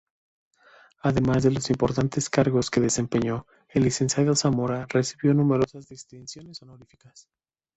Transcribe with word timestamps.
Además 1.03 1.43
de 1.43 1.51
los 1.51 1.69
importantes 1.69 2.27
cargos 2.27 2.71
que 2.71 2.81
desempeñó, 2.81 3.45
el 3.69 3.83
licenciado 3.83 4.35
Zamora 4.35 4.87
recibió 4.89 5.31
numerosas 5.35 5.87
distinciones 5.87 6.59
honoríficas. 6.63 7.27